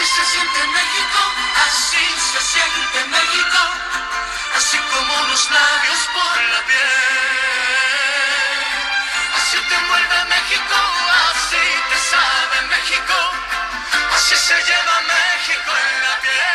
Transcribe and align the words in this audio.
Así 0.00 0.08
se 0.08 0.24
siente 0.24 0.66
México, 0.66 1.20
así 1.66 2.04
se 2.32 2.40
siente 2.40 3.04
México, 3.10 3.58
así 4.56 4.78
como 4.78 5.24
los 5.28 5.50
labios 5.50 5.98
por 6.14 6.42
la 6.52 6.60
piel. 6.64 6.78
Así 9.36 9.58
te 9.68 9.74
envuelve 9.74 10.24
México, 10.24 10.76
así 11.28 11.64
te 11.90 11.98
sabe 11.98 12.62
México, 12.68 13.14
así 14.16 14.36
se 14.36 14.54
lleva 14.54 15.00
México 15.02 15.70
en 15.76 16.00
la 16.00 16.20
piel. 16.22 16.49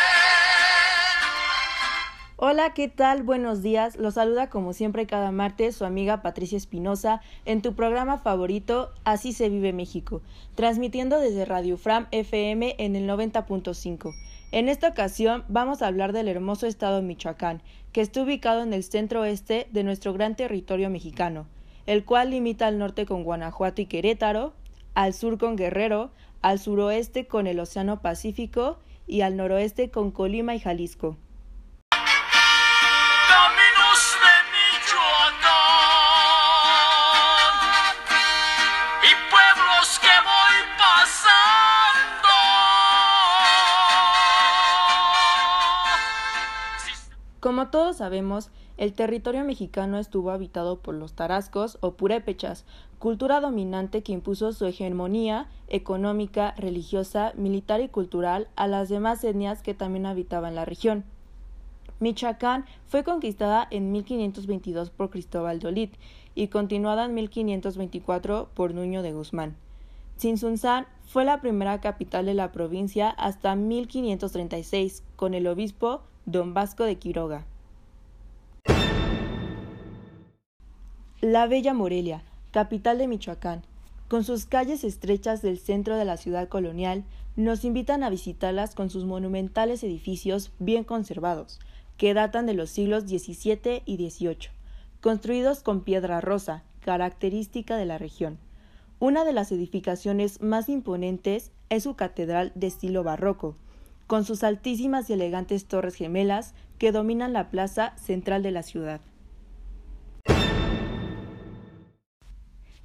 Hola, 2.38 2.74
¿qué 2.74 2.88
tal? 2.88 3.22
Buenos 3.22 3.62
días. 3.62 3.96
Los 3.96 4.12
saluda 4.14 4.50
como 4.50 4.74
siempre 4.74 5.06
cada 5.06 5.32
martes 5.32 5.74
su 5.74 5.86
amiga 5.86 6.20
Patricia 6.20 6.58
Espinosa 6.58 7.22
en 7.46 7.62
tu 7.62 7.72
programa 7.72 8.18
favorito 8.18 8.90
Así 9.04 9.32
se 9.32 9.48
vive 9.48 9.72
México, 9.72 10.20
transmitiendo 10.54 11.18
desde 11.18 11.46
Radio 11.46 11.78
Fram 11.78 12.08
FM 12.10 12.74
en 12.76 12.94
el 12.94 13.08
90.5. 13.08 14.14
En 14.52 14.68
esta 14.68 14.88
ocasión 14.88 15.44
vamos 15.48 15.80
a 15.80 15.86
hablar 15.86 16.12
del 16.12 16.28
hermoso 16.28 16.66
estado 16.66 16.96
de 16.96 17.04
Michoacán, 17.04 17.62
que 17.92 18.02
está 18.02 18.22
ubicado 18.22 18.62
en 18.62 18.74
el 18.74 18.84
centro 18.84 19.22
oeste 19.22 19.66
de 19.72 19.82
nuestro 19.82 20.12
gran 20.12 20.36
territorio 20.36 20.90
mexicano, 20.90 21.46
el 21.86 22.04
cual 22.04 22.32
limita 22.32 22.66
al 22.66 22.76
norte 22.76 23.06
con 23.06 23.24
Guanajuato 23.24 23.80
y 23.80 23.86
Querétaro, 23.86 24.52
al 24.92 25.14
sur 25.14 25.38
con 25.38 25.56
Guerrero, 25.56 26.10
al 26.42 26.58
suroeste 26.58 27.26
con 27.26 27.46
el 27.46 27.60
Océano 27.60 28.02
Pacífico 28.02 28.76
y 29.06 29.22
al 29.22 29.38
noroeste 29.38 29.90
con 29.90 30.10
Colima 30.10 30.54
y 30.54 30.60
Jalisco. 30.60 31.16
Como 47.46 47.68
todos 47.68 47.98
sabemos, 47.98 48.50
el 48.76 48.92
territorio 48.92 49.44
mexicano 49.44 49.98
estuvo 49.98 50.32
habitado 50.32 50.80
por 50.80 50.96
los 50.96 51.12
tarascos 51.12 51.78
o 51.80 51.92
purépechas, 51.92 52.64
cultura 52.98 53.40
dominante 53.40 54.02
que 54.02 54.10
impuso 54.10 54.52
su 54.52 54.66
hegemonía 54.66 55.46
económica, 55.68 56.56
religiosa, 56.58 57.32
militar 57.36 57.80
y 57.80 57.88
cultural 57.88 58.48
a 58.56 58.66
las 58.66 58.88
demás 58.88 59.22
etnias 59.22 59.62
que 59.62 59.74
también 59.74 60.06
habitaban 60.06 60.56
la 60.56 60.64
región. 60.64 61.04
Michoacán 62.00 62.64
fue 62.88 63.04
conquistada 63.04 63.68
en 63.70 63.92
1522 63.92 64.90
por 64.90 65.10
Cristóbal 65.10 65.60
de 65.60 65.68
Olid 65.68 65.90
y 66.34 66.48
continuada 66.48 67.04
en 67.04 67.14
1524 67.14 68.48
por 68.54 68.74
Nuño 68.74 69.02
de 69.02 69.12
Guzmán. 69.12 69.54
Tzintzuntzán 70.16 70.86
fue 71.04 71.24
la 71.24 71.40
primera 71.40 71.80
capital 71.80 72.26
de 72.26 72.34
la 72.34 72.50
provincia 72.50 73.08
hasta 73.10 73.54
1536 73.54 75.04
con 75.14 75.32
el 75.32 75.46
obispo 75.46 76.02
Don 76.28 76.54
Vasco 76.54 76.82
de 76.82 76.96
Quiroga. 76.96 77.46
La 81.20 81.46
Bella 81.46 81.72
Morelia, 81.72 82.24
capital 82.50 82.98
de 82.98 83.06
Michoacán, 83.06 83.62
con 84.08 84.24
sus 84.24 84.44
calles 84.44 84.82
estrechas 84.82 85.40
del 85.40 85.56
centro 85.60 85.96
de 85.96 86.04
la 86.04 86.16
ciudad 86.16 86.48
colonial, 86.48 87.04
nos 87.36 87.64
invitan 87.64 88.02
a 88.02 88.10
visitarlas 88.10 88.74
con 88.74 88.90
sus 88.90 89.04
monumentales 89.04 89.84
edificios 89.84 90.50
bien 90.58 90.82
conservados, 90.82 91.60
que 91.96 92.12
datan 92.12 92.46
de 92.46 92.54
los 92.54 92.70
siglos 92.70 93.04
XVII 93.04 93.82
y 93.84 94.10
XVIII, 94.10 94.50
construidos 95.00 95.62
con 95.62 95.82
piedra 95.82 96.20
rosa, 96.20 96.64
característica 96.80 97.76
de 97.76 97.86
la 97.86 97.98
región. 97.98 98.38
Una 98.98 99.24
de 99.24 99.32
las 99.32 99.52
edificaciones 99.52 100.42
más 100.42 100.68
imponentes 100.68 101.52
es 101.68 101.84
su 101.84 101.94
catedral 101.94 102.50
de 102.56 102.66
estilo 102.66 103.04
barroco, 103.04 103.54
con 104.06 104.24
sus 104.24 104.44
altísimas 104.44 105.10
y 105.10 105.14
elegantes 105.14 105.66
torres 105.66 105.94
gemelas 105.94 106.54
que 106.78 106.92
dominan 106.92 107.32
la 107.32 107.50
plaza 107.50 107.96
central 107.96 108.42
de 108.42 108.50
la 108.50 108.62
ciudad. 108.62 109.00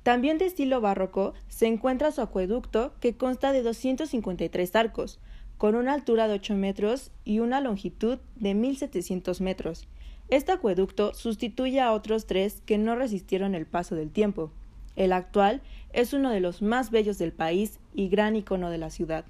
También 0.04 0.40
de 0.40 0.46
estilo 0.46 0.82
barroco 0.82 1.34
se 1.48 1.68
encuentra 1.68 2.12
su 2.12 2.22
acueducto 2.22 2.94
que 3.00 3.16
consta 3.18 3.52
de 3.52 3.62
253 3.62 4.76
arcos, 4.76 5.20
con 5.60 5.76
una 5.76 5.94
altura 5.94 6.28
de 6.28 6.34
8 6.34 6.56
metros 6.56 7.12
y 7.24 7.40
una 7.40 7.62
longitud 7.62 8.18
de 8.36 8.56
1700 8.56 9.42
metros. 9.42 9.88
Este 10.28 10.52
acueducto 10.52 11.14
sustituye 11.14 11.82
a 11.82 11.92
otros 11.92 12.26
tres 12.26 12.64
que 12.66 12.80
no 12.80 12.96
resistieron 12.96 13.54
el 13.54 13.68
paso 13.68 13.94
del 13.96 14.10
tiempo. 14.10 14.52
El 14.96 15.14
actual 15.14 15.62
es 15.94 16.14
uno 16.14 16.32
de 16.32 16.40
los 16.40 16.64
más 16.64 16.90
bellos 16.90 17.20
del 17.20 17.32
país 17.32 17.80
y 17.94 18.10
gran 18.10 18.36
icono 18.36 18.72
de 18.72 18.80
la 18.80 18.90
ciudad. 18.90 19.26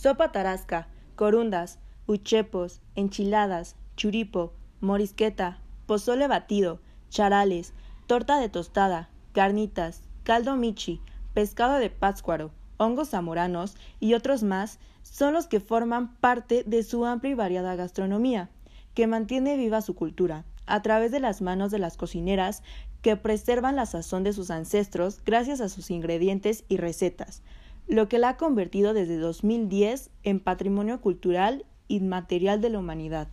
Sopa 0.00 0.30
tarasca, 0.30 0.86
corundas, 1.16 1.80
uchepos, 2.06 2.80
enchiladas, 2.94 3.74
churipo, 3.96 4.52
morisqueta, 4.80 5.58
pozole 5.86 6.28
batido, 6.28 6.78
charales, 7.08 7.72
torta 8.06 8.38
de 8.38 8.48
tostada, 8.48 9.10
carnitas, 9.32 10.04
caldo 10.22 10.54
michi, 10.54 11.00
pescado 11.34 11.80
de 11.80 11.90
pátzcuaro, 11.90 12.52
hongos 12.76 13.08
zamoranos 13.08 13.74
y 13.98 14.14
otros 14.14 14.44
más 14.44 14.78
son 15.02 15.34
los 15.34 15.48
que 15.48 15.58
forman 15.58 16.14
parte 16.18 16.62
de 16.62 16.84
su 16.84 17.04
amplia 17.04 17.32
y 17.32 17.34
variada 17.34 17.74
gastronomía, 17.74 18.50
que 18.94 19.08
mantiene 19.08 19.56
viva 19.56 19.80
su 19.80 19.96
cultura, 19.96 20.44
a 20.66 20.80
través 20.80 21.10
de 21.10 21.18
las 21.18 21.42
manos 21.42 21.72
de 21.72 21.80
las 21.80 21.96
cocineras 21.96 22.62
que 23.02 23.16
preservan 23.16 23.74
la 23.74 23.86
sazón 23.86 24.22
de 24.22 24.32
sus 24.32 24.52
ancestros 24.52 25.24
gracias 25.24 25.60
a 25.60 25.68
sus 25.68 25.90
ingredientes 25.90 26.64
y 26.68 26.76
recetas, 26.76 27.42
lo 27.88 28.06
que 28.06 28.18
la 28.18 28.30
ha 28.30 28.36
convertido 28.36 28.92
desde 28.92 29.16
2010 29.16 30.10
en 30.22 30.40
patrimonio 30.40 31.00
cultural 31.00 31.64
inmaterial 31.88 32.60
de 32.60 32.68
la 32.68 32.78
humanidad. 32.78 33.28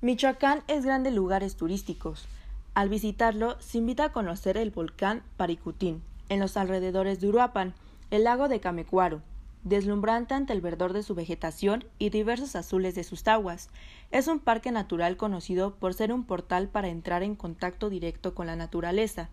Michoacán 0.00 0.62
es 0.68 0.84
grande 0.84 1.08
en 1.08 1.16
lugares 1.16 1.56
turísticos. 1.56 2.26
Al 2.74 2.88
visitarlo, 2.88 3.60
se 3.60 3.78
invita 3.78 4.04
a 4.04 4.12
conocer 4.12 4.56
el 4.56 4.70
volcán 4.70 5.22
Paricutín, 5.36 6.02
en 6.28 6.38
los 6.38 6.56
alrededores 6.56 7.20
de 7.20 7.28
Uruapan, 7.28 7.74
el 8.10 8.24
lago 8.24 8.48
de 8.48 8.60
Camecuaro, 8.60 9.22
deslumbrante 9.64 10.34
ante 10.34 10.52
el 10.52 10.60
verdor 10.60 10.92
de 10.92 11.02
su 11.02 11.14
vegetación 11.16 11.84
y 11.98 12.10
diversos 12.10 12.54
azules 12.54 12.94
de 12.94 13.02
sus 13.02 13.26
aguas. 13.26 13.68
Es 14.12 14.28
un 14.28 14.38
parque 14.38 14.70
natural 14.70 15.16
conocido 15.16 15.74
por 15.74 15.94
ser 15.94 16.12
un 16.12 16.24
portal 16.24 16.68
para 16.68 16.88
entrar 16.88 17.24
en 17.24 17.34
contacto 17.34 17.90
directo 17.90 18.34
con 18.34 18.46
la 18.46 18.56
naturaleza. 18.56 19.30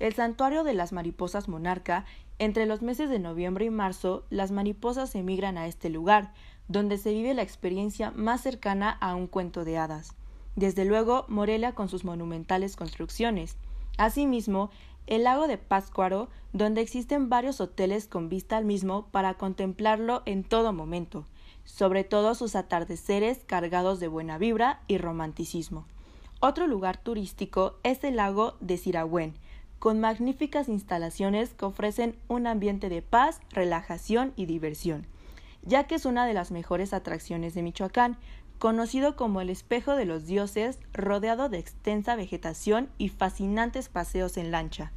El 0.00 0.14
santuario 0.14 0.64
de 0.64 0.72
las 0.72 0.92
mariposas 0.92 1.46
monarca, 1.46 2.06
entre 2.38 2.64
los 2.64 2.80
meses 2.80 3.10
de 3.10 3.18
noviembre 3.18 3.66
y 3.66 3.70
marzo, 3.70 4.24
las 4.30 4.50
mariposas 4.50 5.14
emigran 5.14 5.58
a 5.58 5.66
este 5.66 5.90
lugar, 5.90 6.32
donde 6.68 6.96
se 6.96 7.12
vive 7.12 7.34
la 7.34 7.42
experiencia 7.42 8.10
más 8.12 8.40
cercana 8.40 8.90
a 8.90 9.14
un 9.14 9.26
cuento 9.26 9.62
de 9.62 9.76
hadas. 9.76 10.14
Desde 10.56 10.86
luego, 10.86 11.26
Morelia 11.28 11.74
con 11.74 11.90
sus 11.90 12.06
monumentales 12.06 12.76
construcciones. 12.76 13.58
Asimismo, 13.98 14.70
el 15.06 15.24
lago 15.24 15.46
de 15.46 15.58
Pátzcuaro, 15.58 16.30
donde 16.54 16.80
existen 16.80 17.28
varios 17.28 17.60
hoteles 17.60 18.08
con 18.08 18.30
vista 18.30 18.56
al 18.56 18.64
mismo 18.64 19.06
para 19.10 19.34
contemplarlo 19.34 20.22
en 20.24 20.44
todo 20.44 20.72
momento, 20.72 21.26
sobre 21.64 22.04
todo 22.04 22.34
sus 22.34 22.56
atardeceres 22.56 23.44
cargados 23.44 24.00
de 24.00 24.08
buena 24.08 24.38
vibra 24.38 24.80
y 24.88 24.96
romanticismo. 24.96 25.84
Otro 26.40 26.66
lugar 26.66 26.96
turístico 26.96 27.74
es 27.82 28.02
el 28.02 28.16
lago 28.16 28.54
de 28.60 28.78
Siragüen, 28.78 29.34
con 29.80 29.98
magníficas 29.98 30.68
instalaciones 30.68 31.54
que 31.54 31.64
ofrecen 31.64 32.14
un 32.28 32.46
ambiente 32.46 32.88
de 32.90 33.00
paz, 33.02 33.40
relajación 33.50 34.32
y 34.36 34.44
diversión, 34.44 35.06
ya 35.62 35.84
que 35.84 35.96
es 35.96 36.04
una 36.04 36.26
de 36.26 36.34
las 36.34 36.52
mejores 36.52 36.92
atracciones 36.92 37.54
de 37.54 37.62
Michoacán, 37.62 38.18
conocido 38.58 39.16
como 39.16 39.40
el 39.40 39.48
espejo 39.48 39.96
de 39.96 40.04
los 40.04 40.26
dioses, 40.26 40.78
rodeado 40.92 41.48
de 41.48 41.58
extensa 41.58 42.14
vegetación 42.14 42.90
y 42.98 43.08
fascinantes 43.08 43.88
paseos 43.88 44.36
en 44.36 44.50
lancha. 44.50 44.92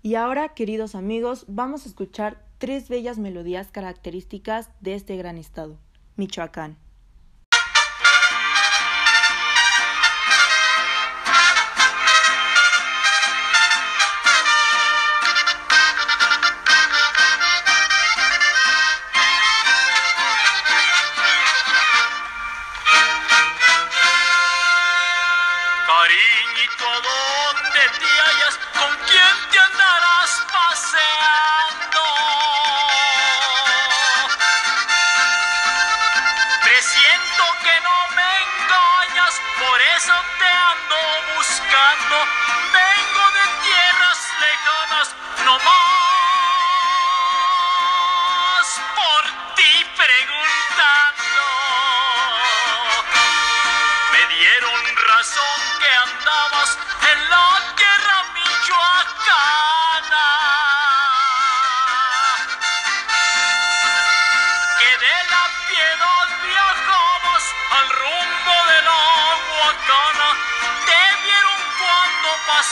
Y 0.00 0.14
ahora, 0.14 0.54
queridos 0.54 0.94
amigos, 0.94 1.44
vamos 1.48 1.84
a 1.84 1.88
escuchar 1.90 2.42
tres 2.56 2.88
bellas 2.88 3.18
melodías 3.18 3.70
características 3.70 4.70
de 4.80 4.94
este 4.94 5.18
gran 5.18 5.36
estado, 5.36 5.76
Michoacán. 6.16 6.78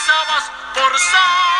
Pasabas 0.06 0.52
por 0.72 0.98
Zamora 1.00 1.55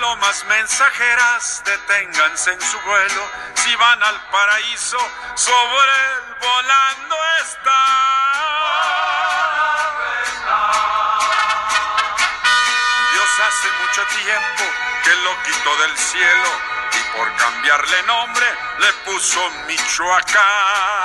Palomas 0.00 0.44
mensajeras, 0.46 1.62
deténganse 1.62 2.52
en 2.52 2.60
su 2.62 2.80
vuelo. 2.80 3.30
Si 3.54 3.76
van 3.76 4.02
al 4.02 4.18
paraíso, 4.30 4.96
sobre 5.34 5.92
él 5.92 6.36
volando 6.40 7.16
está. 7.42 7.82
Dios 13.12 13.40
hace 13.46 13.68
mucho 13.82 14.06
tiempo 14.24 14.64
que 15.04 15.14
lo 15.16 15.42
quitó 15.42 15.76
del 15.82 15.98
cielo 15.98 16.50
y 16.92 17.18
por 17.18 17.36
cambiarle 17.36 18.02
nombre 18.04 18.46
le 18.78 18.92
puso 19.04 19.50
Michoacán. 19.66 20.99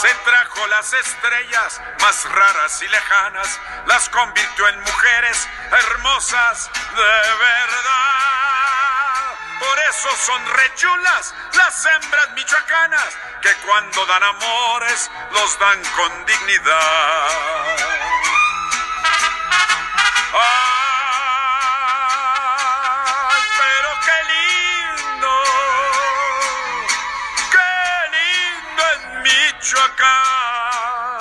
Se 0.00 0.12
trajo 0.24 0.66
las 0.66 0.92
estrellas 0.92 1.80
más 2.00 2.24
raras 2.24 2.82
y 2.82 2.88
lejanas, 2.88 3.60
las 3.86 4.08
convirtió 4.08 4.68
en 4.68 4.80
mujeres 4.80 5.48
hermosas 5.70 6.70
de 6.96 7.34
verdad. 7.38 8.24
Por 9.60 9.78
eso 9.90 10.08
son 10.26 10.46
rechulas 10.46 11.34
las 11.54 11.86
hembras 11.86 12.30
michoacanas, 12.34 13.16
que 13.40 13.54
cuando 13.66 14.04
dan 14.06 14.22
amores 14.24 15.10
los 15.32 15.58
dan 15.58 15.80
con 15.96 16.26
dignidad. 16.26 17.83
Michoacán. 29.74 31.18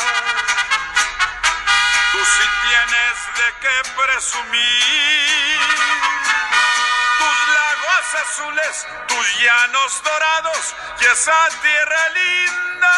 Tú 2.11 2.19
sí 2.23 2.45
tienes 2.67 3.17
de 3.37 3.47
qué 3.61 3.89
presumir. 3.95 5.59
Tus 7.17 7.37
lagos 7.53 8.05
azules, 8.21 8.87
tus 9.07 9.39
llanos 9.39 10.03
dorados 10.03 10.75
y 11.01 11.05
esa 11.05 11.49
tierra 11.61 12.09
linda. 12.09 12.95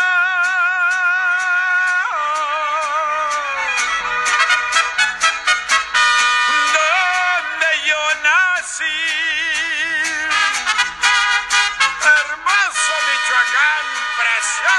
donde 6.74 7.88
yo 7.88 8.02
nací. 8.24 9.25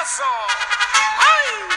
¡Ay! 0.09 1.69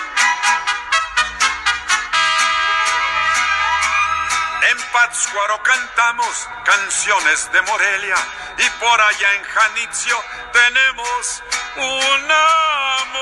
En 4.69 4.77
Pátzcuaro 4.91 5.63
cantamos 5.63 6.47
canciones 6.63 7.51
de 7.51 7.61
Morelia 7.63 8.15
y 8.55 8.69
por 8.79 9.01
allá 9.01 9.33
en 9.33 9.43
Janitzio 9.45 10.23
tenemos 10.53 11.43
un 11.77 12.31
amor. 12.31 13.19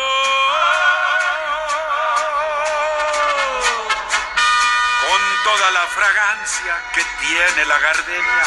Con 5.07 5.21
toda 5.45 5.71
la 5.71 5.87
fragancia 5.87 6.83
que 6.93 7.03
tiene 7.21 7.63
la 7.65 7.79
gardenia, 7.79 8.43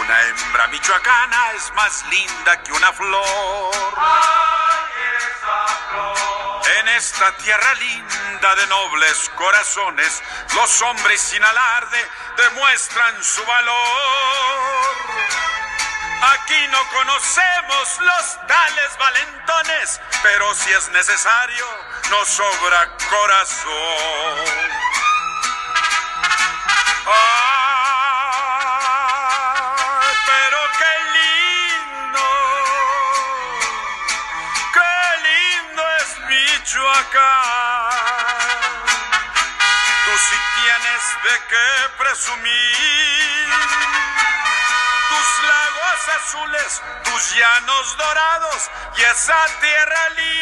una 0.00 0.22
hembra 0.22 0.68
michoacana 0.68 1.50
es 1.54 1.72
más 1.74 2.04
linda 2.06 2.62
que 2.62 2.72
una 2.72 2.92
flor. 2.92 4.65
En 6.78 6.88
esta 6.88 7.32
tierra 7.36 7.74
linda 7.74 8.54
de 8.56 8.66
nobles 8.66 9.30
corazones, 9.36 10.22
los 10.54 10.82
hombres 10.82 11.20
sin 11.20 11.44
alarde 11.44 12.10
demuestran 12.36 13.22
su 13.22 13.44
valor. 13.44 14.96
Aquí 16.34 16.66
no 16.68 16.78
conocemos 16.88 17.98
los 18.00 18.46
tales 18.46 18.98
valentones, 18.98 20.00
pero 20.22 20.54
si 20.54 20.72
es 20.72 20.88
necesario, 20.90 21.66
nos 22.10 22.28
sobra 22.28 22.88
corazón. 23.10 24.65
Tú 40.04 40.12
sí 40.28 40.36
tienes 40.60 41.02
de 41.24 41.34
qué 41.48 41.68
presumir. 41.98 43.48
Tus 45.08 45.28
lagos 45.48 46.08
azules, 46.20 46.82
tus 47.04 47.34
llanos 47.36 47.96
dorados 47.96 48.70
y 48.96 49.02
esa 49.02 49.46
tierra 49.60 50.08
linda. 50.16 50.35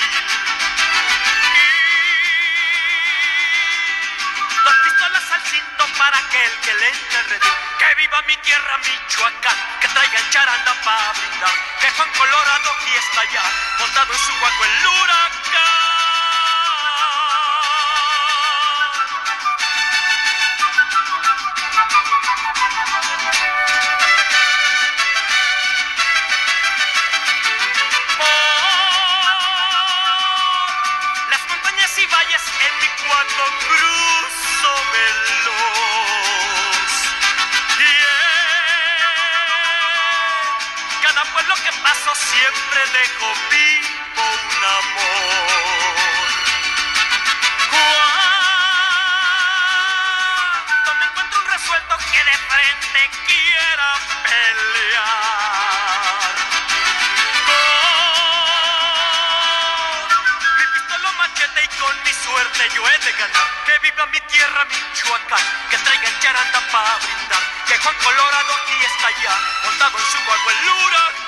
Dos 4.63 4.75
pistolas 4.84 5.32
al 5.32 5.42
cinto 5.44 5.88
para 5.98 6.18
aquel 6.18 6.52
que 6.62 6.74
le 6.74 6.90
enterre. 6.90 7.40
Que 7.78 7.96
viva 7.96 8.22
mi 8.24 8.38
tierra, 8.38 8.78
Michoacán, 8.80 9.58
que 9.82 9.88
traigan 9.90 10.30
charanda 10.32 10.74
para 10.84 11.13
brindar. 11.13 11.54
Que 11.80 11.90
Juan 11.92 12.10
Colorado 12.18 12.72
aquí 12.80 12.96
está 12.96 13.24
ya, 13.32 13.44
montado 13.80 14.13
en 14.13 14.20
su 14.20 14.40
guaco 14.40 14.66
el 14.66 14.88
huracán. 14.88 15.42
Que 63.13 63.79
viva 63.79 64.05
mi 64.08 64.20
tierra, 64.22 64.65
Michoacán, 64.65 65.46
que 65.70 65.77
traigan 65.77 66.20
charanda 66.20 66.60
para 66.72 66.98
brindar. 66.98 67.43
Que 67.67 67.77
Juan 67.77 67.96
Colorado 68.03 68.53
aquí 68.55 68.86
está 68.86 69.10
ya, 69.22 69.38
montado 69.65 70.00
en 70.00 70.05
su 70.05 70.17
guago 70.25 70.50
el 70.50 70.70
huracán. 70.70 71.23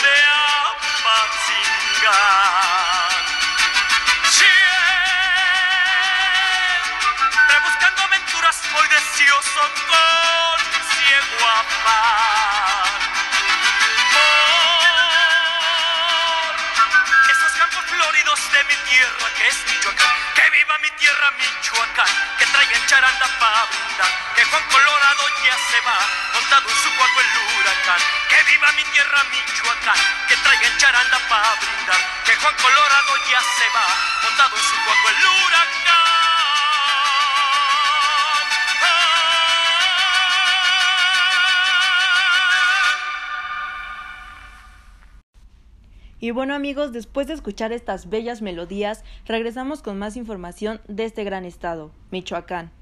De 0.00 0.14
Apatzingán. 1.02 2.12
Siempre 4.30 4.76
buscando 7.64 8.02
aventuras, 8.02 8.56
muy 8.72 8.88
deseoso 8.88 9.62
con 9.88 10.58
ciego 10.90 11.46
afán. 11.48 13.00
Por 17.22 17.30
esos 17.30 17.52
campos 17.58 17.84
floridos 17.84 18.40
de 18.52 18.64
mi 18.64 18.76
tierra 18.90 19.26
que 19.36 19.48
es 19.48 19.56
Michoacán. 19.66 20.16
Que 20.34 20.50
viva 20.50 20.78
mi 20.78 20.90
tierra 20.92 21.30
Michoacán, 21.38 22.08
que 22.38 22.46
traigan 22.46 22.86
charanda 22.86 23.26
para 23.38 23.64
brindar. 23.66 24.31
Que 24.42 24.48
Juan 24.48 24.64
Colorado 24.72 25.22
ya 25.46 25.56
se 25.70 25.78
va, 25.86 25.98
montado 26.34 26.68
en 26.68 26.74
su 26.74 26.90
cuerpo 26.98 27.20
el 27.20 27.26
huracán. 27.60 28.00
Que 28.28 28.42
viva 28.50 28.72
mi 28.72 28.82
tierra 28.90 29.22
Michoacán, 29.30 29.94
que 30.26 30.34
traigan 30.34 30.78
charanda 30.78 31.16
para 31.28 31.54
brindar. 31.62 32.00
Que 32.26 32.34
Juan 32.34 32.54
Colorado 32.60 33.12
ya 33.30 33.38
se 33.38 33.66
va, 33.70 33.86
montado 34.24 34.56
en 34.56 34.62
su 34.64 34.74
cuerpo 34.84 35.08
el 35.10 35.14
huracán. 35.46 36.02
Y 46.18 46.32
bueno 46.32 46.56
amigos, 46.56 46.90
después 46.90 47.28
de 47.28 47.34
escuchar 47.34 47.70
estas 47.70 48.10
bellas 48.10 48.42
melodías, 48.42 49.04
regresamos 49.24 49.82
con 49.82 50.00
más 50.00 50.16
información 50.16 50.80
de 50.88 51.04
este 51.04 51.22
gran 51.22 51.44
estado, 51.44 51.92
Michoacán. 52.10 52.81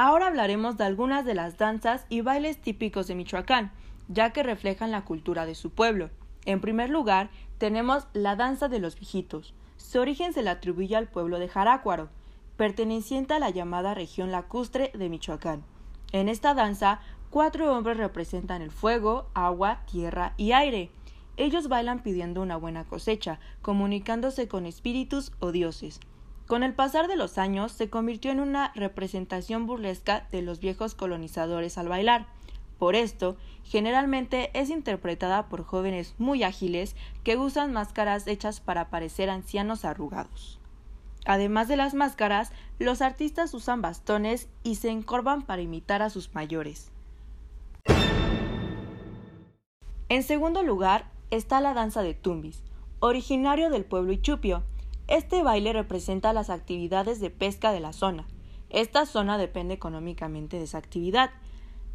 Ahora 0.00 0.28
hablaremos 0.28 0.76
de 0.76 0.84
algunas 0.84 1.24
de 1.24 1.34
las 1.34 1.58
danzas 1.58 2.06
y 2.08 2.20
bailes 2.20 2.60
típicos 2.60 3.08
de 3.08 3.16
Michoacán, 3.16 3.72
ya 4.06 4.30
que 4.30 4.44
reflejan 4.44 4.92
la 4.92 5.04
cultura 5.04 5.44
de 5.44 5.56
su 5.56 5.70
pueblo. 5.70 6.10
En 6.44 6.60
primer 6.60 6.88
lugar, 6.88 7.30
tenemos 7.58 8.06
la 8.12 8.36
danza 8.36 8.68
de 8.68 8.78
los 8.78 8.94
viejitos. 8.94 9.54
Su 9.76 9.98
origen 9.98 10.32
se 10.32 10.44
le 10.44 10.50
atribuye 10.50 10.94
al 10.94 11.08
pueblo 11.08 11.40
de 11.40 11.48
Jarácuaro, 11.48 12.10
perteneciente 12.56 13.34
a 13.34 13.40
la 13.40 13.50
llamada 13.50 13.92
región 13.92 14.30
lacustre 14.30 14.92
de 14.94 15.08
Michoacán. 15.08 15.64
En 16.12 16.28
esta 16.28 16.54
danza, 16.54 17.00
cuatro 17.28 17.76
hombres 17.76 17.96
representan 17.96 18.62
el 18.62 18.70
fuego, 18.70 19.26
agua, 19.34 19.80
tierra 19.90 20.32
y 20.36 20.52
aire. 20.52 20.92
Ellos 21.36 21.66
bailan 21.66 22.04
pidiendo 22.04 22.40
una 22.40 22.56
buena 22.56 22.84
cosecha, 22.84 23.40
comunicándose 23.62 24.46
con 24.46 24.64
espíritus 24.64 25.32
o 25.40 25.50
dioses. 25.50 25.98
Con 26.48 26.62
el 26.62 26.72
pasar 26.72 27.08
de 27.08 27.16
los 27.16 27.36
años 27.36 27.72
se 27.72 27.90
convirtió 27.90 28.30
en 28.30 28.40
una 28.40 28.72
representación 28.74 29.66
burlesca 29.66 30.26
de 30.32 30.40
los 30.40 30.60
viejos 30.60 30.94
colonizadores 30.94 31.76
al 31.76 31.90
bailar. 31.90 32.26
Por 32.78 32.96
esto, 32.96 33.36
generalmente 33.64 34.50
es 34.58 34.70
interpretada 34.70 35.50
por 35.50 35.64
jóvenes 35.64 36.14
muy 36.16 36.44
ágiles 36.44 36.96
que 37.22 37.36
usan 37.36 37.74
máscaras 37.74 38.26
hechas 38.26 38.60
para 38.60 38.88
parecer 38.88 39.28
ancianos 39.28 39.84
arrugados. 39.84 40.58
Además 41.26 41.68
de 41.68 41.76
las 41.76 41.92
máscaras, 41.92 42.50
los 42.78 43.02
artistas 43.02 43.52
usan 43.52 43.82
bastones 43.82 44.48
y 44.62 44.76
se 44.76 44.88
encorvan 44.88 45.42
para 45.42 45.60
imitar 45.60 46.00
a 46.00 46.08
sus 46.08 46.34
mayores. 46.34 46.90
En 50.08 50.22
segundo 50.22 50.62
lugar 50.62 51.10
está 51.30 51.60
la 51.60 51.74
danza 51.74 52.00
de 52.00 52.14
tumbis, 52.14 52.62
originario 53.00 53.68
del 53.68 53.84
pueblo 53.84 54.12
Ichupio. 54.12 54.62
Este 55.08 55.42
baile 55.42 55.72
representa 55.72 56.34
las 56.34 56.50
actividades 56.50 57.18
de 57.18 57.30
pesca 57.30 57.72
de 57.72 57.80
la 57.80 57.94
zona. 57.94 58.26
Esta 58.68 59.06
zona 59.06 59.38
depende 59.38 59.72
económicamente 59.72 60.58
de 60.58 60.64
esa 60.64 60.76
actividad. 60.76 61.30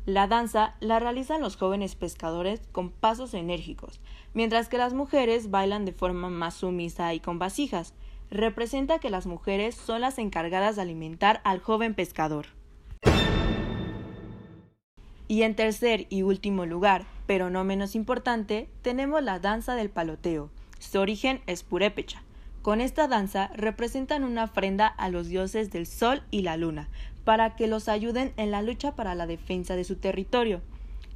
La 0.07 0.25
danza 0.25 0.75
la 0.79 0.97
realizan 0.97 1.39
los 1.39 1.55
jóvenes 1.55 1.93
pescadores 1.93 2.61
con 2.71 2.89
pasos 2.89 3.35
enérgicos, 3.35 4.01
mientras 4.33 4.67
que 4.67 4.79
las 4.79 4.95
mujeres 4.95 5.51
bailan 5.51 5.85
de 5.85 5.93
forma 5.93 6.29
más 6.29 6.55
sumisa 6.55 7.13
y 7.13 7.19
con 7.19 7.37
vasijas. 7.37 7.93
Representa 8.31 8.97
que 8.97 9.11
las 9.11 9.27
mujeres 9.27 9.75
son 9.75 10.01
las 10.01 10.17
encargadas 10.17 10.75
de 10.75 10.81
alimentar 10.81 11.39
al 11.43 11.59
joven 11.59 11.93
pescador. 11.93 12.47
Y 15.27 15.43
en 15.43 15.55
tercer 15.55 16.07
y 16.09 16.23
último 16.23 16.65
lugar, 16.65 17.05
pero 17.27 17.51
no 17.51 17.63
menos 17.63 17.93
importante, 17.93 18.69
tenemos 18.81 19.21
la 19.21 19.37
danza 19.37 19.75
del 19.75 19.91
paloteo. 19.91 20.49
Su 20.79 20.99
origen 20.99 21.41
es 21.45 21.61
purépecha. 21.61 22.22
Con 22.63 22.79
esta 22.79 23.09
danza 23.09 23.51
representan 23.55 24.23
una 24.23 24.45
ofrenda 24.45 24.87
a 24.87 25.09
los 25.09 25.27
dioses 25.27 25.69
del 25.69 25.85
sol 25.85 26.23
y 26.31 26.43
la 26.43 26.55
luna, 26.55 26.87
para 27.25 27.57
que 27.57 27.67
los 27.67 27.89
ayuden 27.89 28.31
en 28.37 28.51
la 28.51 28.61
lucha 28.61 28.95
para 28.95 29.15
la 29.15 29.27
defensa 29.27 29.75
de 29.75 29.83
su 29.83 29.97
territorio. 29.97 30.61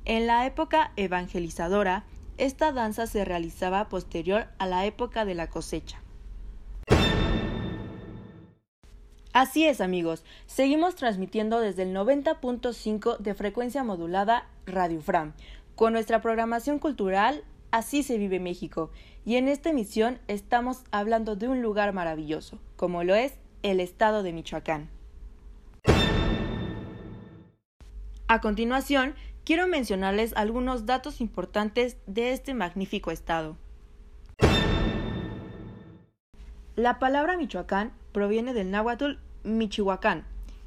En 0.03 0.27
la 0.27 0.45
época 0.45 0.91
evangelizadora, 0.97 2.03
esta 2.37 2.73
danza 2.73 3.07
se 3.07 3.23
realizaba 3.23 3.87
posterior 3.87 4.49
a 4.57 4.65
la 4.65 4.85
época 4.85 5.23
de 5.23 5.35
la 5.35 5.47
cosecha. 5.47 6.01
Así 9.31 9.65
es 9.65 9.79
amigos, 9.79 10.25
seguimos 10.47 10.95
transmitiendo 10.95 11.61
desde 11.61 11.83
el 11.83 11.95
90.5 11.95 13.19
de 13.19 13.33
frecuencia 13.35 13.85
modulada 13.85 14.49
Radio 14.65 14.99
Fram, 14.99 15.31
con 15.75 15.93
nuestra 15.93 16.21
programación 16.21 16.77
cultural 16.79 17.45
Así 17.71 18.01
se 18.01 18.17
vive 18.17 18.39
México, 18.39 18.91
y 19.27 19.35
en 19.35 19.49
esta 19.49 19.71
emisión 19.71 20.19
estamos 20.29 20.85
hablando 20.89 21.35
de 21.35 21.49
un 21.49 21.61
lugar 21.61 21.91
maravilloso, 21.91 22.59
como 22.77 23.03
lo 23.03 23.13
es 23.13 23.33
el 23.61 23.81
estado 23.81 24.23
de 24.23 24.31
Michoacán. 24.31 24.87
A 28.29 28.39
continuación, 28.39 29.15
quiero 29.43 29.67
mencionarles 29.67 30.31
algunos 30.37 30.85
datos 30.85 31.19
importantes 31.19 31.97
de 32.07 32.31
este 32.31 32.53
magnífico 32.53 33.11
estado. 33.11 33.57
La 36.77 36.97
palabra 36.97 37.35
Michoacán 37.35 37.91
proviene 38.13 38.53
del 38.53 38.71
náhuatl 38.71 39.15
Michihuacán, 39.43 40.23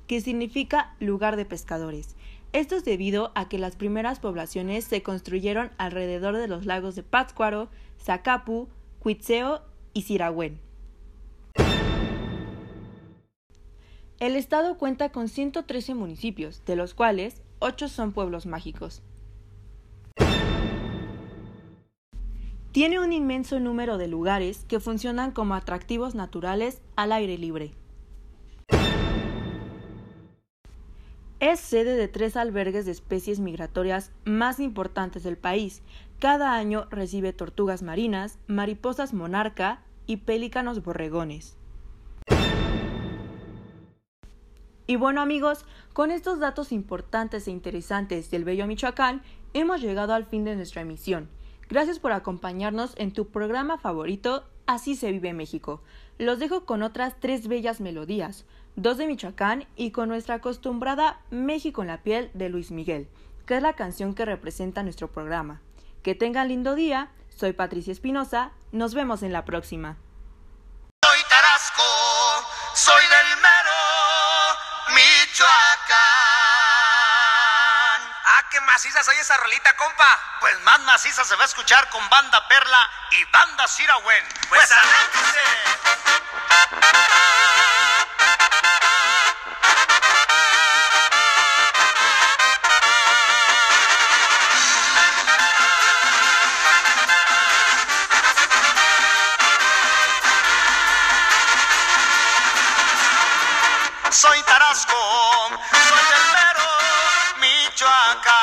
que 0.07 0.21
significa 0.21 0.95
lugar 1.01 1.37
de 1.37 1.47
pescadores. 1.47 2.15
Esto 2.53 2.77
es 2.77 2.85
debido 2.85 3.33
a 3.35 3.49
que 3.49 3.59
las 3.59 3.77
primeras 3.77 4.21
poblaciones 4.21 4.85
se 4.85 5.03
construyeron 5.03 5.71
alrededor 5.79 6.37
de 6.37 6.49
los 6.49 6.67
lagos 6.67 6.95
de 6.95 7.05
Pátzcuaro, 7.05 7.71
Zacapu, 8.03 8.69
Cuitzeo 8.99 9.63
y 9.93 10.03
Siragüen. 10.03 10.59
El 14.19 14.37
estado 14.37 14.77
cuenta 14.77 15.11
con 15.13 15.29
113 15.29 15.95
municipios, 15.95 16.63
de 16.67 16.77
los 16.77 16.95
cuales 16.95 17.43
ocho 17.59 17.89
son 17.89 18.13
pueblos 18.13 18.47
mágicos. 18.47 19.03
Tiene 22.73 23.01
un 23.01 23.13
inmenso 23.13 23.59
número 23.59 23.99
de 23.99 24.09
lugares 24.09 24.65
que 24.69 24.79
funcionan 24.79 25.33
como 25.33 25.55
atractivos 25.55 26.15
naturales 26.15 26.83
al 26.97 27.13
aire 27.13 27.37
libre. 27.37 27.73
Es 31.51 31.59
sede 31.59 31.97
de 31.97 32.07
tres 32.07 32.37
albergues 32.37 32.87
de 32.87 32.93
especies 32.93 33.41
migratorias 33.41 34.13
más 34.25 34.61
importantes 34.61 35.25
del 35.25 35.37
país. 35.37 35.83
Cada 36.21 36.55
año 36.55 36.87
recibe 36.93 37.33
tortugas 37.33 37.83
marinas, 37.83 38.39
mariposas 38.47 39.13
monarca 39.13 39.83
y 40.07 40.19
pelícanos 40.19 40.85
borregones. 40.85 41.57
Y 44.87 44.95
bueno 44.95 45.21
amigos, 45.21 45.67
con 45.93 46.13
estos 46.13 46.39
datos 46.39 46.71
importantes 46.71 47.49
e 47.49 47.51
interesantes 47.51 48.31
del 48.31 48.45
Bello 48.45 48.69
Michoacán, 48.69 49.21
hemos 49.53 49.81
llegado 49.81 50.15
al 50.15 50.27
fin 50.27 50.45
de 50.45 50.55
nuestra 50.55 50.83
emisión. 50.83 51.29
Gracias 51.69 51.99
por 51.99 52.13
acompañarnos 52.13 52.95
en 52.97 53.13
tu 53.13 53.27
programa 53.27 53.77
favorito, 53.77 54.45
Así 54.71 54.95
se 54.95 55.11
vive 55.11 55.33
México. 55.33 55.83
Los 56.17 56.39
dejo 56.39 56.65
con 56.65 56.85
otras 56.85 57.17
tres 57.19 57.49
bellas 57.49 57.81
melodías, 57.81 58.47
dos 58.77 58.97
de 58.99 59.07
Michoacán 59.07 59.67
y 59.77 59.91
con 59.91 60.09
nuestra 60.09 60.37
acostumbrada 60.37 61.21
México 61.31 61.83
en 61.83 61.89
la 61.89 62.03
piel 62.03 62.31
de 62.35 62.49
Luis 62.49 62.71
Miguel, 62.71 63.09
que 63.47 63.57
es 63.57 63.63
la 63.63 63.75
canción 63.75 64.15
que 64.15 64.25
representa 64.25 64.83
nuestro 64.83 65.11
programa. 65.11 65.61
Que 66.03 66.15
tengan 66.15 66.49
lindo 66.49 66.75
día, 66.75 67.11
soy 67.35 67.53
Patricia 67.53 67.93
Espinosa, 67.93 68.53
nos 68.73 68.95
vemos 68.95 69.23
en 69.23 69.33
la 69.33 69.45
próxima. 69.45 69.97
Soy 71.05 71.19
Tarasco, 71.29 71.83
soy 72.75 73.03
del 73.03 73.37
mero 73.37 73.81
Michoacán. 74.95 76.01
Ah, 78.27 78.45
qué 78.51 78.61
maciza 78.61 79.03
soy 79.03 79.17
esa 79.17 79.37
rolita, 79.39 79.75
compa. 79.77 80.19
Pues 80.41 80.59
más 80.61 80.81
maciza 80.81 81.25
se 81.25 81.37
va 81.37 81.43
a 81.43 81.47
escuchar 81.47 81.89
con 81.91 82.09
Banda 82.09 82.47
Perla 82.49 82.91
y 83.11 83.25
Banda 83.33 83.67
Sirawen. 83.69 84.25
Pues 84.49 84.71
arránquese. 84.71 85.41
Soy 104.11 104.43
Tarasco, 104.43 104.93
soy 105.89 106.05
del 106.13 106.25
mero 106.35 106.69
Michoacán. 107.39 108.37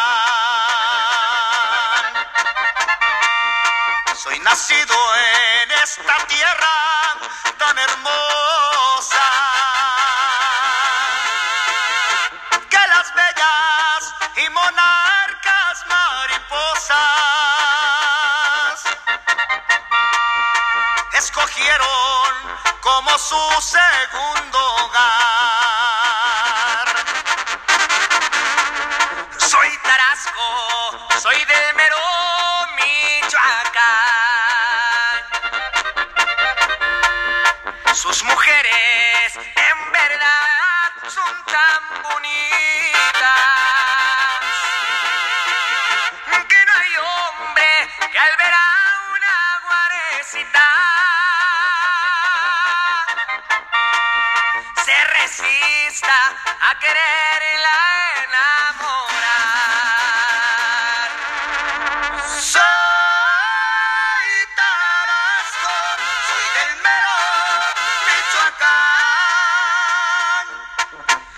Soy 4.16 4.40
nacido 4.40 4.96
en 5.16 5.72
esta 5.84 6.18
tierra 6.28 6.74
tan 7.60 7.78
hermosa. 7.78 8.27
Escogieron 21.48 21.88
como 22.82 23.18
su 23.18 23.36
segundo 23.62 24.60
hogar. 24.84 25.87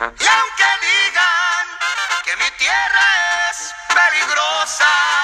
Y 0.02 0.28
aunque 0.28 0.64
digan 0.82 1.66
que 2.24 2.36
mi 2.38 2.50
tierra 2.52 3.50
es 3.52 3.74
peligrosa, 3.94 5.19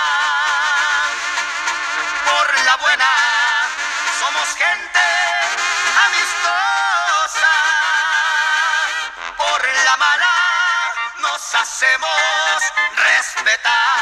respetar. 13.35 13.94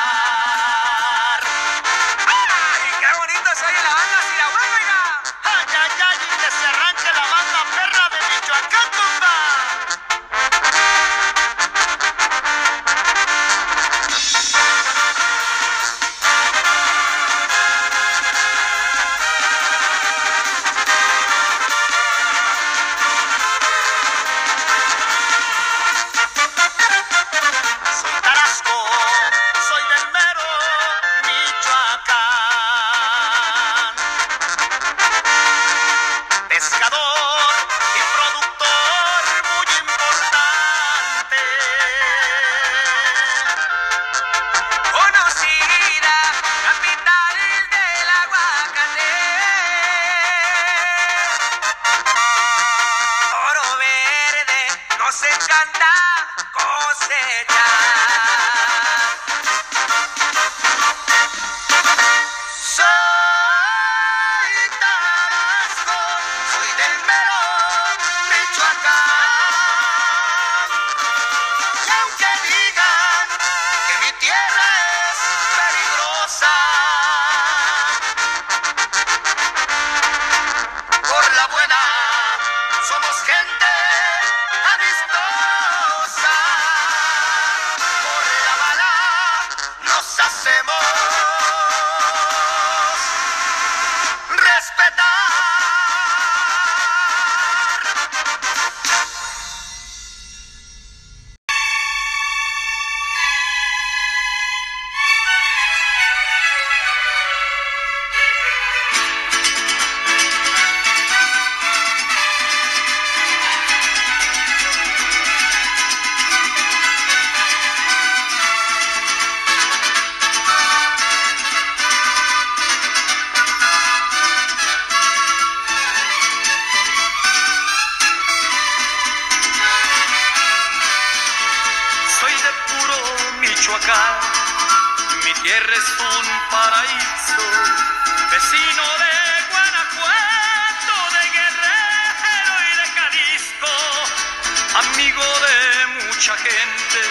de 145.46 146.06
mucha 146.08 146.36
gente, 146.38 147.02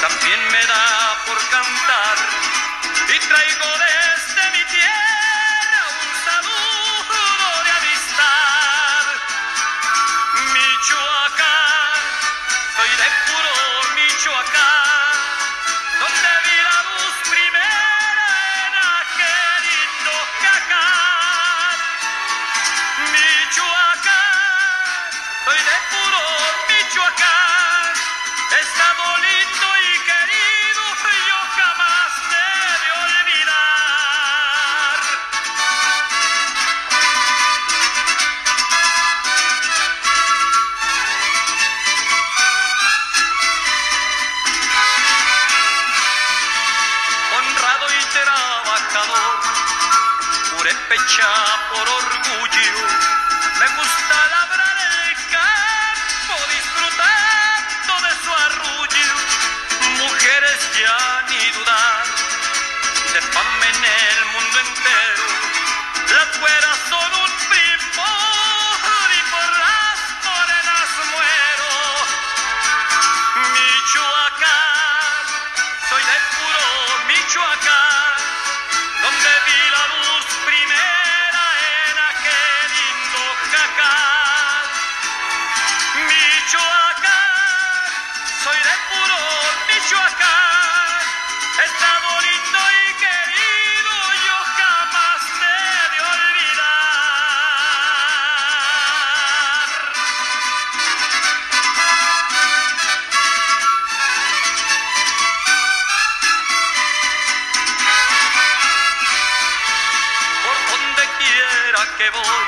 también 0.00 0.40
me 0.50 0.66
da 0.66 1.24
por 1.26 1.38
cantar 1.48 2.16
y 3.08 3.18
traigo 3.26 3.78
de 3.78 4.17
por 51.70 51.88
orgullo. 51.88 52.86
Me 53.60 53.66
gusta 53.76 54.16
la 54.30 54.47
voy, 112.10 112.46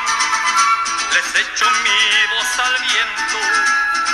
les 1.13 1.35
echo 1.35 1.69
mi 1.83 2.27
voz 2.35 2.59
al 2.59 2.79
viento, 2.79 3.39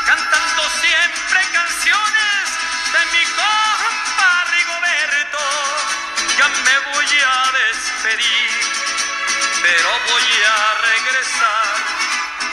cantando 0.07 0.63
siempre 0.81 1.41
canciones 1.53 2.45
de 2.93 3.03
mi 3.13 3.25
compa 3.37 4.45
Rigoberto. 4.51 5.45
Ya 6.39 6.49
me 6.49 6.79
voy 6.91 7.21
a 7.21 7.53
despedir, 7.53 8.51
pero 9.63 9.89
voy 10.09 10.29
a 10.49 10.75
regresar, 10.89 11.77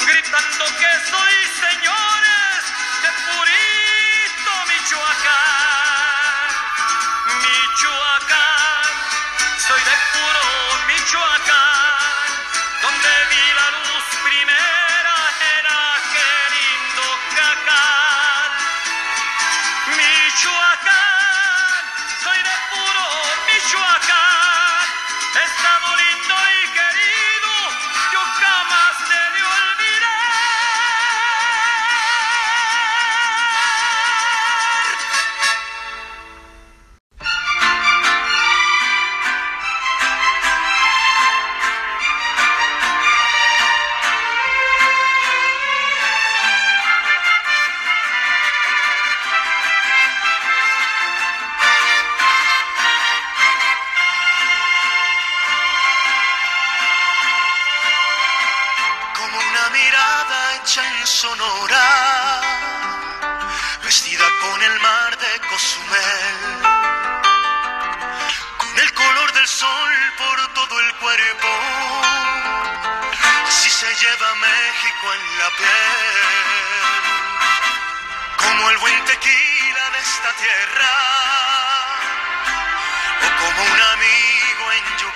gritando 0.06 0.66
que 0.78 0.93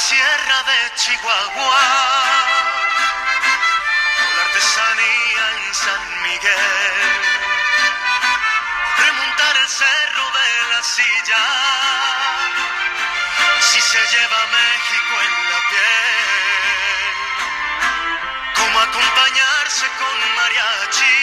Sierra 0.00 0.62
de 0.62 0.94
Chihuahua, 0.96 1.86
o 4.18 4.36
la 4.36 4.42
artesanía 4.46 5.44
en 5.56 5.74
San 5.74 6.22
Miguel 6.22 7.40
remontar 9.04 9.56
el 9.58 9.68
cerro 9.68 10.24
de 10.38 10.48
la 10.72 10.82
silla. 10.82 11.44
Si 13.60 13.80
se 13.80 14.00
lleva 14.12 14.40
México 14.58 15.14
en 15.26 15.34
la 15.52 15.60
piel, 15.70 17.14
como 18.54 18.80
acompañarse 18.80 19.86
con 20.00 20.16
mariachi 20.36 21.20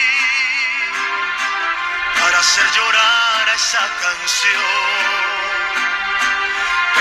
para 2.20 2.38
hacer 2.38 2.70
llorar 2.76 3.48
a 3.48 3.54
esa 3.54 3.84
canción. 4.02 5.47